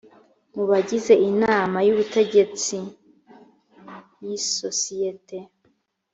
[0.55, 2.77] mu bagize inama y’ubutegetsi
[4.25, 5.37] y]isosiyete